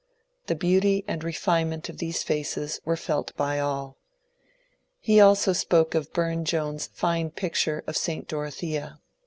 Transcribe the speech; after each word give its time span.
The 0.47 0.55
beauty 0.55 1.05
and 1.07 1.23
re 1.23 1.31
finement 1.31 1.87
of 1.87 1.99
these 1.99 2.23
faces 2.23 2.81
were 2.83 2.97
felt 2.97 3.35
by 3.37 3.59
all. 3.59 3.97
He 4.99 5.19
also 5.21 5.53
spoke 5.53 5.93
of 5.93 6.11
Bume 6.11 6.43
Jones's 6.43 6.89
fine 6.91 7.29
picture 7.29 7.83
of 7.85 7.95
St. 7.95 8.27
Dorothea. 8.27 8.99